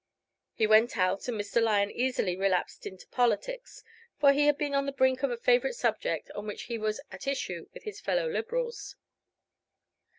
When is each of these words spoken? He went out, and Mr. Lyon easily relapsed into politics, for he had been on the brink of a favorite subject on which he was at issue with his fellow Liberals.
He 0.55 0.65
went 0.65 0.97
out, 0.97 1.27
and 1.27 1.39
Mr. 1.39 1.61
Lyon 1.61 1.91
easily 1.91 2.35
relapsed 2.35 2.87
into 2.87 3.05
politics, 3.09 3.83
for 4.19 4.33
he 4.33 4.47
had 4.47 4.57
been 4.57 4.73
on 4.73 4.87
the 4.87 4.91
brink 4.91 5.21
of 5.21 5.29
a 5.29 5.37
favorite 5.37 5.75
subject 5.75 6.31
on 6.31 6.47
which 6.47 6.63
he 6.63 6.79
was 6.79 6.99
at 7.11 7.27
issue 7.27 7.67
with 7.71 7.83
his 7.83 8.01
fellow 8.01 8.27
Liberals. 8.27 8.95